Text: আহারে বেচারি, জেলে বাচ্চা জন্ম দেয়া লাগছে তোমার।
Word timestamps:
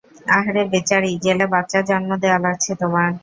আহারে 0.31 0.63
বেচারি, 0.71 1.11
জেলে 1.23 1.45
বাচ্চা 1.53 1.79
জন্ম 1.89 2.09
দেয়া 2.21 2.39
লাগছে 2.39 2.71
তোমার। 2.81 3.09